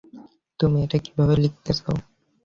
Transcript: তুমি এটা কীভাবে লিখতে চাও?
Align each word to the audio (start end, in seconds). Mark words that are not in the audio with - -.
তুমি 0.59 0.77
এটা 0.85 0.97
কীভাবে 1.05 1.35
লিখতে 1.43 1.71
চাও? 1.77 1.95